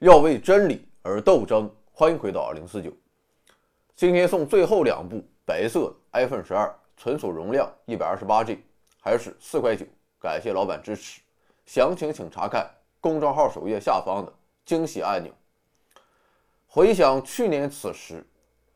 [0.00, 1.70] 要为真理而斗争。
[1.92, 2.90] 欢迎回到二零四九。
[3.94, 8.64] 今天送最后两部白色 iPhone 十二，存储容量一百二十八 G，
[8.98, 9.84] 还是四块九。
[10.18, 11.20] 感谢老板支持，
[11.66, 12.66] 详情请查看
[12.98, 14.32] 公众号首页下方的
[14.64, 15.30] 惊喜按钮。
[16.66, 18.24] 回想去年此时，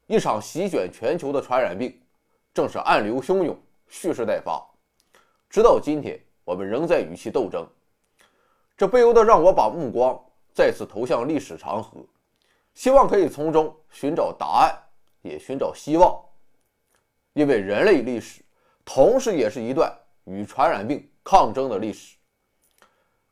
[0.07, 1.99] 一场席卷全球的传染病
[2.53, 4.63] 正是暗流汹涌、蓄势待发。
[5.49, 7.67] 直到今天，我们仍在与其斗争。
[8.77, 10.23] 这不由得让我把目光
[10.55, 12.01] 再次投向历史长河，
[12.73, 14.75] 希望可以从中寻找答案，
[15.21, 16.19] 也寻找希望。
[17.33, 18.43] 因为人类历史
[18.85, 19.93] 同时也是一段
[20.25, 22.17] 与传染病抗争的历史。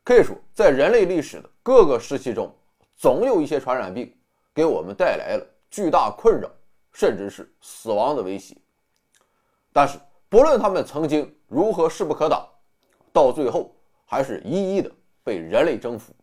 [0.03, 2.53] 可以说，在人类历史的各个时期中，
[2.97, 4.15] 总有一些传染病。
[4.55, 6.47] 给我们带来了巨大困扰，
[6.91, 8.55] 甚至是死亡的威胁。
[9.71, 9.97] 但是，
[10.29, 12.47] 不论他们曾经如何势不可挡，
[13.11, 14.91] 到最后还是一一的
[15.23, 16.13] 被人类征服。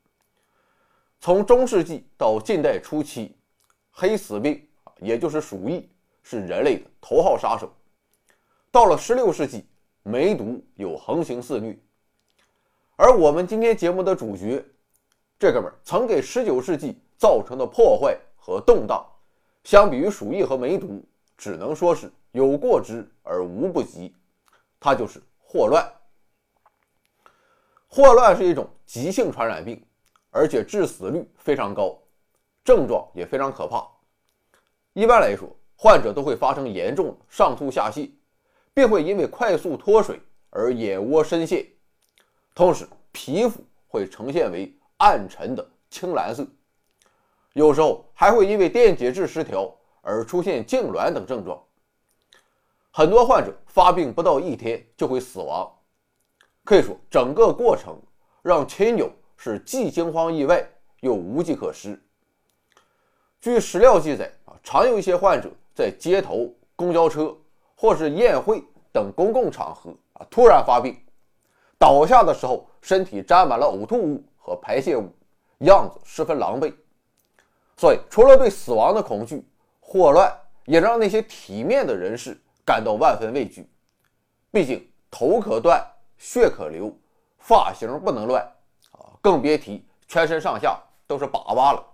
[1.21, 3.37] 从中世纪到近代初期，
[3.91, 4.67] 黑死病
[4.99, 5.89] 也就是鼠疫，
[6.23, 7.73] 是人类的头号杀手。
[8.71, 9.67] 到了16世纪，
[10.03, 11.79] 梅毒又横行肆虐。
[12.97, 14.65] 而我们今天节目的主角，
[15.39, 17.01] 这哥们儿曾给19世纪。
[17.21, 19.07] 造成的破坏和动荡，
[19.62, 21.05] 相比于鼠疫和梅毒，
[21.37, 24.17] 只能说是有过之而无不及。
[24.81, 25.87] 他就是霍乱。
[27.89, 29.84] 霍乱是一种急性传染病，
[30.31, 31.98] 而且致死率非常高，
[32.64, 33.86] 症状也非常可怕。
[34.92, 38.11] 一般来说，患者都会发生严重上吐下泻，
[38.72, 41.67] 并会因为快速脱水而眼窝深陷，
[42.55, 46.47] 同时皮肤会呈现为暗沉的青蓝色。
[47.55, 51.60] 有时候还会因为电解质失调而出现痉挛等症状。
[52.93, 55.69] 很多患者发病不到一天就会死亡，
[56.65, 58.00] 可以说整个过程
[58.43, 59.10] 让亲友
[59.43, 60.62] 是既惊慌意外
[61.01, 61.99] 又无计可施。
[63.41, 67.34] 据史料记载啊，常有一些患者在街头、公交车
[67.75, 68.62] 或是宴会
[68.93, 70.95] 等公共场合啊突然发病，
[71.79, 75.11] 倒下的时候身体沾满了呕吐物和排泄物，
[75.61, 76.75] 样子十分狼狈。
[77.79, 79.43] 所以，除了对死亡的恐惧，
[79.81, 80.31] 霍乱
[80.67, 83.67] 也让那些体面的人士感到万分畏惧。
[84.50, 85.83] 毕竟，头可断，
[86.19, 86.95] 血可流，
[87.39, 88.47] 发型不能乱，
[89.20, 91.86] 更别提全身上下都是粑粑了。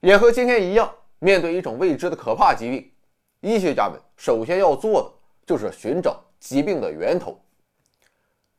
[0.00, 2.90] 也和今天一样，面对一种未知的可怕疾病，
[3.40, 5.12] 医学家们首先要做的
[5.46, 7.40] 就是寻找疾病的源头。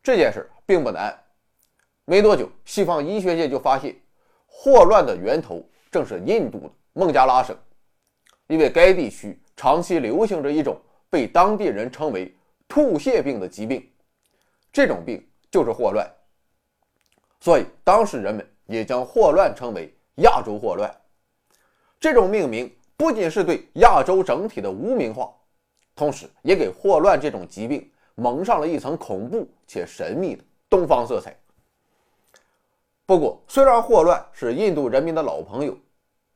[0.03, 1.17] 这件事并不难，
[2.05, 3.95] 没多久，西方医学界就发现。
[4.45, 7.55] 霍乱的源头正是印度的孟加拉省，
[8.47, 10.77] 因为该地区长期流行着一种
[11.09, 12.35] 被当地人称为
[12.67, 13.89] “吐泻病”的疾病，
[14.73, 16.05] 这种病就是霍乱，
[17.39, 20.93] 所以当时人们也将霍乱称为“亚洲霍乱”。
[21.99, 25.33] 这种命名不仅是对亚洲整体的污名化，
[25.95, 31.35] 同时也给霍乱这种疾病蒙上了一层恐怖且神秘的东方色彩。
[33.05, 35.75] 不过，虽然霍乱是印度人民的老朋友，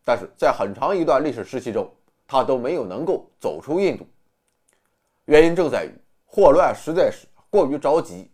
[0.03, 1.89] 但是在很长一段历史时期中，
[2.25, 4.07] 他都没有能够走出印度。
[5.25, 5.91] 原因正在于
[6.25, 8.29] 霍乱实在是过于着急，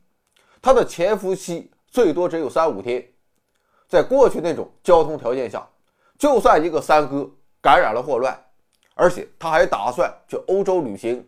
[0.61, 3.05] 它的潜伏期最多只有三五天。
[3.87, 5.67] 在过去那种交通条件下，
[6.17, 7.29] 就算一个三哥
[7.59, 8.39] 感染了霍乱，
[8.93, 11.27] 而且他还打算去欧洲旅行，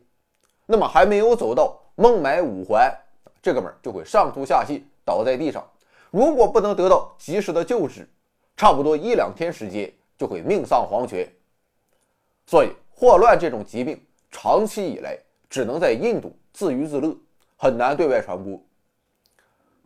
[0.68, 2.96] 那么还没有走到孟买五环，
[3.42, 5.68] 这哥们儿就会上吐下泻，倒在地上。
[6.12, 8.08] 如果不能得到及时的救治，
[8.56, 11.28] 差不多一两天时间就会命丧黄泉。
[12.46, 14.00] 所以，霍乱这种疾病
[14.30, 15.18] 长期以来
[15.50, 17.16] 只能在印度自娱自乐，
[17.58, 18.62] 很难对外传播。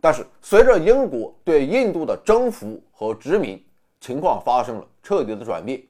[0.06, 3.60] 但是，随着英国对印度的征服和殖民，
[3.98, 5.82] 情况发生了彻底的转变。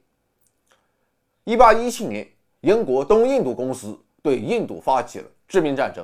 [1.45, 2.27] 一八一七年，
[2.63, 6.03] 英国东印度公司对印度发起了殖民战争，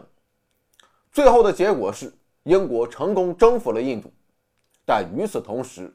[1.10, 4.12] 最后的结果是英国成功征服了印度。
[4.84, 5.90] 但与此同时，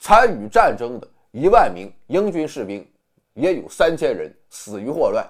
[0.00, 2.90] 参与战争的一万名英军士兵，
[3.34, 5.22] 也有三千人死于霍乱。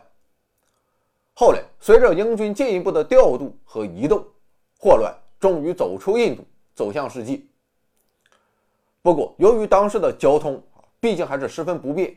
[1.35, 4.25] 后来，随着英军进一步的调度和移动，
[4.79, 6.45] 霍乱终于走出印度，
[6.75, 7.41] 走向世界。
[9.03, 10.63] 不过，由于当时的交通
[11.01, 12.15] 毕竟还是十分不便，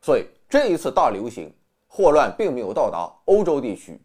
[0.00, 1.52] 所以这一次大流行，
[1.88, 4.00] 霍乱并没有到达欧洲地区，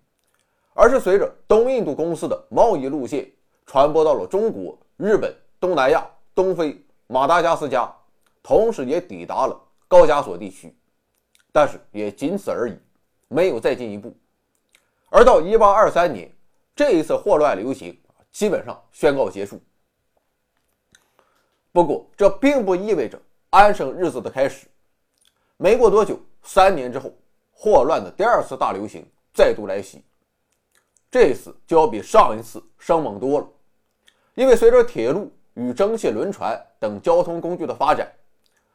[0.74, 3.30] 而是随着东印度公司的贸易路线
[3.66, 5.36] 传播到了中国、日本。
[5.60, 7.92] 东南亚、东非、马达加斯加，
[8.44, 10.72] 同时也抵达了高加索地区，
[11.52, 12.78] 但是也仅此而已，
[13.28, 14.16] 没有再进一步。
[15.10, 16.32] 而到1823年，
[16.76, 18.00] 这一次霍乱流行
[18.38, 19.60] 基本上宣告结束。
[21.72, 23.20] 不过，这并不意味着
[23.50, 24.68] 安生日子的开始。
[25.58, 27.12] 没过多久，三年之后，
[27.52, 29.04] 霍乱的第二次大流行
[29.34, 30.04] 再度来袭。
[31.10, 33.48] 这次就要比上一次生猛多了，
[34.36, 38.08] 因为随着铁路与蒸汽轮船等交通工具的发展，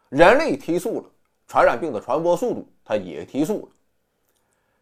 [0.09, 1.09] 人类提速了，
[1.47, 3.69] 传染病的传播速度它也提速了。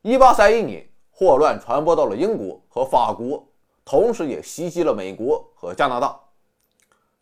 [0.02, 3.48] 一八三一年，霍乱传播到了英国和法国，
[3.92, 6.18] 同时也袭击了美国和加拿大。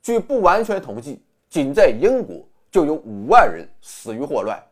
[0.03, 1.19] 据不完全统计，
[1.49, 4.63] 仅在英国就有五万人死于霍乱。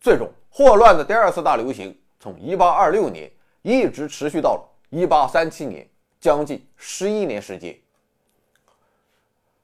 [0.00, 3.30] 最终，霍乱的第二次大流行从一八二六年
[3.62, 5.88] 一直持续到了一八三七年，
[6.18, 7.72] 将近十一年时间。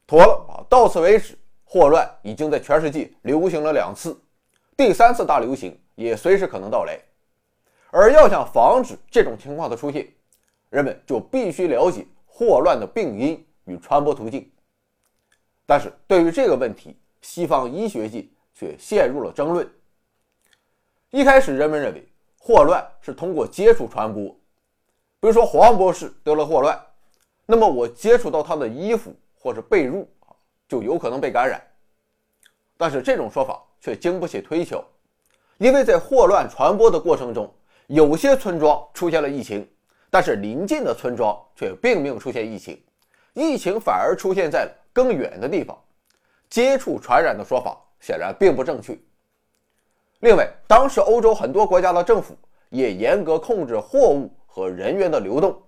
[0.06, 4.16] 妥了啊，到此为止，霍乱已经在全世界流行了两次，
[4.76, 6.96] 第三次大流行也随时可能到来。
[7.90, 10.06] 而要想防止这种情况的出现，
[10.76, 14.46] 人们就必须了解霍乱的病因与传播途径。
[15.64, 19.66] 但是对于这个问题，西方医学界却陷入了争论。
[21.08, 22.06] 一开始，人们认为
[22.38, 24.28] 霍乱是通过接触传播，
[25.18, 26.78] 比如说黄博士得了霍乱，
[27.46, 30.04] 那么我接触到他的衣服或者被褥，
[30.68, 31.58] 就有可能被感染。
[32.76, 34.84] 但是这种说法却经不起推敲，
[35.56, 37.50] 因为在霍乱传播的过程中。
[37.86, 39.64] 有些村庄出现了疫情，
[40.16, 42.82] 但是邻近的村庄却并没有出现疫情，
[43.34, 45.78] 疫情反而出现在了更远的地方。
[46.48, 48.98] 接触传染的说法显然并不正确。
[50.20, 52.34] 另外，当时欧洲很多国家的政府
[52.70, 55.62] 也严格控制货物和人员的流动，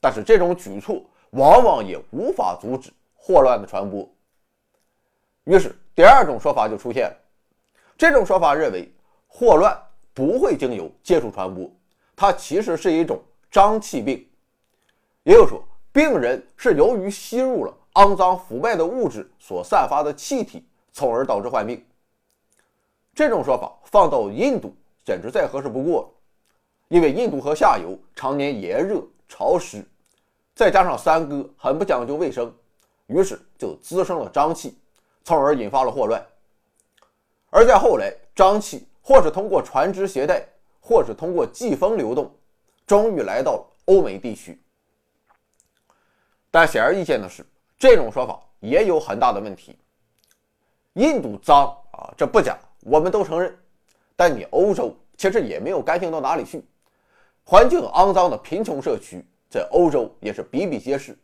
[0.00, 1.00] 但是这种举措
[1.30, 4.12] 往往也无法阻止霍乱的传播。
[5.44, 7.16] 于是，第二种说法就出现了。
[7.96, 8.92] 这种说法认为
[9.28, 9.80] 霍乱。
[10.12, 11.70] 不会经由接触传播，
[12.16, 13.20] 它其实是一种
[13.54, 14.28] 瘴气病，
[15.22, 15.62] 也就是说，
[15.92, 21.80] 病人是由于吸入了肮脏腐败的物质所散发的气体，从而导致患病。
[23.14, 24.74] 这种说法放到印度
[25.04, 26.08] 简直再合适不过了，
[26.88, 29.86] 因为印度河下游常年炎热潮湿，
[30.56, 32.52] 再加上三哥很不讲究卫生，
[33.06, 34.76] 于是就滋生了瘴气，
[35.22, 36.20] 从而引发了霍乱。
[37.50, 38.84] 而在后来，瘴气。
[39.06, 40.42] 或是通过船只携带，
[40.80, 42.34] 或是通过季风流动，
[42.86, 44.60] 终于来到了欧美地区。
[46.50, 47.44] 但显而易见的是，
[47.78, 49.78] 这种说法也有很大的问题。
[50.94, 53.56] 印度脏啊，这不假，我们都承认。
[54.14, 56.64] 但你欧洲其实也没有干净到哪里去，
[57.44, 61.18] 环境肮脏的贫穷社区在欧洲也是比比皆是。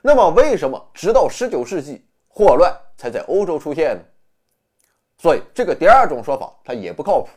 [0.00, 4.02] 那么，为什么直到19世纪霍乱才在欧洲出现呢？
[5.18, 7.28] 所以，这个第二种说法它也不靠谱。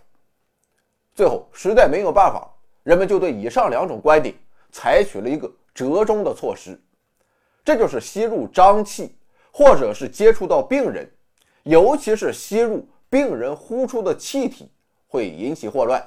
[1.13, 2.49] 最后，实在没有办法，
[2.87, 4.33] 人们就对以上两种观点
[4.71, 6.79] 采取了一个折中的措施，
[7.61, 9.13] 这就是吸入瘴气，
[9.51, 11.05] 或者是接触到病人，
[11.63, 14.71] 尤其是吸入病人呼出的气体，
[15.05, 16.01] 会引起霍乱。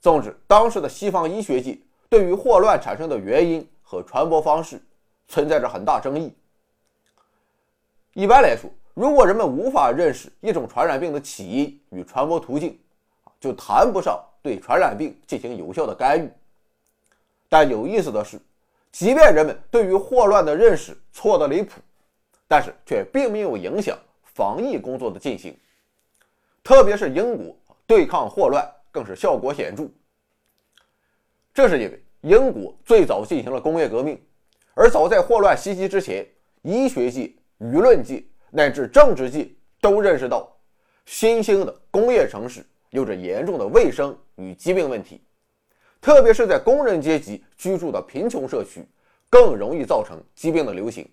[0.00, 1.78] 总之，当时的西方医学界
[2.08, 4.80] 对于霍乱产生的原因和传播方式
[5.28, 6.32] 存在着很大争议。
[8.14, 12.78] 一般来说，如果人们无法认识一种传染病的起因与传播途径，
[13.44, 16.30] 就谈不上对传染病进行有效的干预。
[17.46, 18.40] 但有意思的是，
[18.90, 21.78] 即便人们对于霍乱的认识错得离谱，
[22.48, 25.54] 但是却并没有影响防疫工作的进行。
[26.62, 27.54] 特别是英国
[27.86, 29.86] 对抗霍乱更是效果显著。
[31.52, 34.18] 这是因为英国最早进行了工业革命，
[34.72, 36.26] 而早在霍乱袭击之前，
[36.62, 38.24] 医学界、舆论界。
[38.56, 40.48] 乃至政治界都认识到，
[41.06, 45.20] 新兴的工业城市有着严重的卫生与疾病问题，
[46.00, 48.86] 特别是在工人阶级居住的贫穷社区，
[49.28, 51.04] 更容易造成疾病的流行。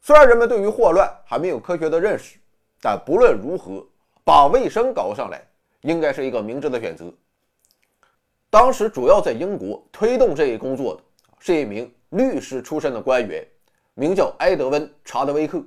[0.00, 2.38] 虽然人们对于霍乱还没有科学的认识，
[2.80, 3.86] 但不论如何，
[4.24, 5.46] 把卫生搞上来，
[5.82, 7.12] 应该是一个明智的选择。
[8.48, 11.02] 当时主要在英国推动这一工作的
[11.38, 13.46] 是一名律师出身的官员，
[13.92, 15.62] 名叫埃德温·查德威克。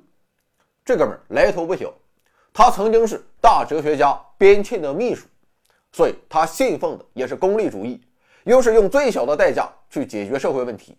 [0.83, 1.93] 这哥们儿来头不小，
[2.57, 5.27] 他曾经是大哲学家边沁的秘书，
[5.91, 7.99] 所以他信奉的也是功利主义，
[8.45, 10.97] 又是用最小的代价去解决社会问题。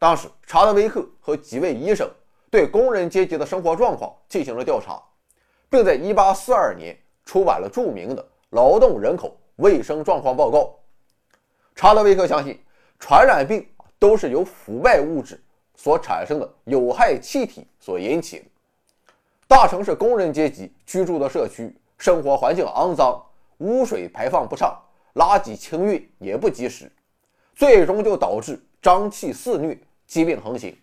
[0.00, 2.10] 当时，查德威克和几位医生
[2.50, 5.00] 对工人阶级的生活状况进行了调查，
[5.70, 10.58] 并在1842年出版了著名的《劳动人口卫生状况报告》。
[11.76, 12.60] 查德威克相信，
[12.98, 13.64] 传染病
[13.96, 15.40] 都是由腐败物质
[15.76, 18.44] 所产生的有害气体所引起的。
[19.48, 23.24] 大城市工人阶级居住的社区，生活环境肮脏，
[23.56, 24.78] 污水排放不畅，
[25.14, 26.92] 垃圾清运也不及时，
[27.54, 29.76] 最终就导致瘴气肆虐，
[30.06, 30.76] 疾病横行。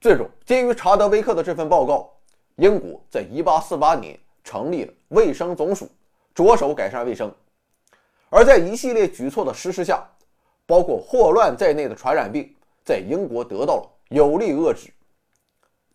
[0.00, 2.08] 最终，基于查德威克的这份报告，
[2.54, 5.88] 英国在1848年成立了卫生总署，
[6.32, 7.34] 着手改善卫生。
[8.30, 10.08] 而在一系列举措的实施下，
[10.64, 12.54] 包括霍乱在内的传染病
[12.84, 14.92] 在英国得到了有力遏制。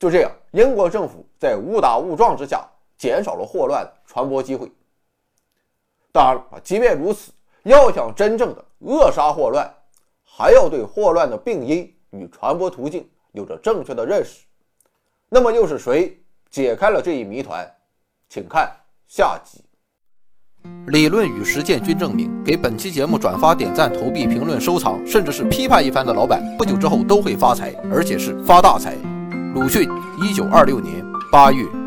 [0.01, 2.67] 就这样，英国政府在误打误撞之下
[2.97, 4.67] 减少了霍乱传播机会。
[6.11, 7.31] 当然了，即便如此，
[7.65, 9.71] 要想真正的扼杀霍乱，
[10.23, 14.39] 还要对霍乱的病因与传播途径有着正确的认识。
[15.29, 17.71] 那么又是谁解开了这一谜团？
[18.27, 18.75] 请看
[19.07, 19.63] 下集。
[20.87, 28.97] 理论与实践均证明，给本期节目转发、点赞、投币、评论、收藏，甚至是批判一番的老板，不久之后都会发财，而且是发大财。
[29.53, 31.80] 鲁迅，一九二六年八月。